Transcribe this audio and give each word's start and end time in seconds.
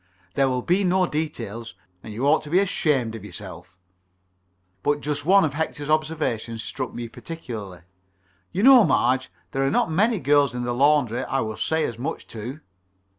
There 0.33 0.49
will 0.49 0.63
be 0.63 0.83
no 0.83 1.05
details. 1.05 1.75
And 2.01 2.11
you 2.11 2.25
ought 2.25 2.41
to 2.41 2.49
be 2.49 2.57
ashamed 2.57 3.13
of 3.13 3.23
yourself.) 3.23 3.77
But 4.81 4.99
just 5.01 5.27
one 5.27 5.45
of 5.45 5.53
Hector's 5.53 5.91
observations 5.91 6.63
struck 6.63 6.91
me 6.91 7.07
particularly: 7.07 7.83
"You 8.51 8.63
know, 8.63 8.83
Marge, 8.83 9.29
there 9.51 9.63
are 9.63 9.69
not 9.69 9.91
many 9.91 10.19
girls 10.19 10.55
in 10.55 10.63
the 10.63 10.73
laundry 10.73 11.23
I 11.23 11.41
would 11.41 11.59
say 11.59 11.83
as 11.83 11.99
much 11.99 12.25
to." 12.29 12.61